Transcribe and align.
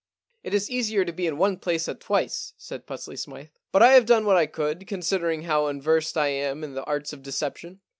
It 0.41 0.55
is 0.55 0.67
easier 0.71 1.05
to 1.05 1.11
be 1.13 1.27
in 1.27 1.37
one 1.37 1.57
place 1.57 1.87
at 1.87 1.99
twice,' 1.99 2.55
said 2.57 2.87
Pusely 2.87 3.15
Smythe. 3.15 3.49
* 3.63 3.71
But 3.71 3.83
I 3.83 3.91
have 3.93 4.07
done 4.07 4.25
what 4.25 4.35
I 4.35 4.47
could, 4.47 4.87
considering 4.87 5.43
how 5.43 5.67
unversed 5.67 6.17
I 6.17 6.29
am 6.29 6.63
in 6.63 6.73
the 6.73 6.83
arts 6.85 7.13
of 7.13 7.21
deception. 7.21 7.81